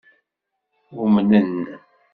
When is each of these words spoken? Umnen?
Umnen? 1.05 1.51